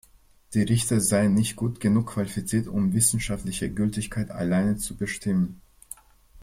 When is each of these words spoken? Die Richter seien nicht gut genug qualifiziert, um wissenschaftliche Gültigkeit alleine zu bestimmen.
Die 0.55 0.63
Richter 0.63 0.99
seien 0.99 1.35
nicht 1.35 1.55
gut 1.55 1.79
genug 1.79 2.07
qualifiziert, 2.07 2.65
um 2.65 2.93
wissenschaftliche 2.93 3.71
Gültigkeit 3.71 4.31
alleine 4.31 4.75
zu 4.77 4.97
bestimmen. 4.97 5.61